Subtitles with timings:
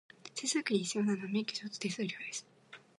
[0.33, 2.43] 手続きに必要なのは、免許証と手数料です。